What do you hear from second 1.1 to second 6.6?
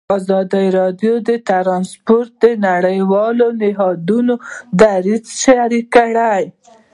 د ترانسپورټ د نړیوالو نهادونو دریځ شریک کړی.